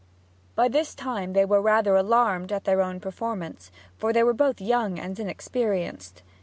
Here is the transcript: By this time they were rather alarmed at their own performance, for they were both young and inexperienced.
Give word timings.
By 0.55 0.67
this 0.67 0.95
time 0.95 1.33
they 1.33 1.45
were 1.45 1.61
rather 1.61 1.95
alarmed 1.95 2.51
at 2.51 2.63
their 2.63 2.81
own 2.81 2.99
performance, 2.99 3.69
for 3.99 4.11
they 4.11 4.23
were 4.23 4.33
both 4.33 4.59
young 4.59 4.97
and 4.97 5.19
inexperienced. 5.19 6.23